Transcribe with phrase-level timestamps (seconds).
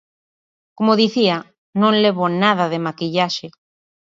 [0.77, 1.37] Como dicía,
[1.81, 3.47] non levo nada de maquillaxe.